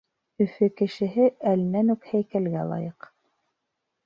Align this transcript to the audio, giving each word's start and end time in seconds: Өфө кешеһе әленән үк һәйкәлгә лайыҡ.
Өфө 0.45 0.69
кешеһе 0.79 1.27
әленән 1.51 1.95
үк 1.97 2.09
һәйкәлгә 2.15 2.65
лайыҡ. 2.73 3.13